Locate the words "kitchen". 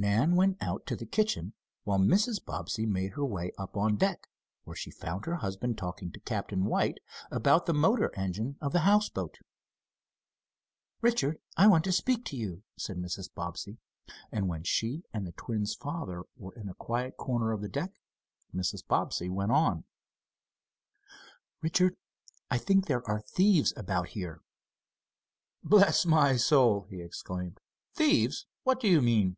1.06-1.54